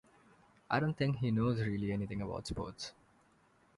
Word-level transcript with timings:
I 0.67 0.79
don't 0.79 0.95
think 0.97 1.17
he 1.17 1.29
knows, 1.29 1.61
really, 1.61 1.91
anything 1.91 2.23
about 2.23 2.47
sport. 2.47 2.91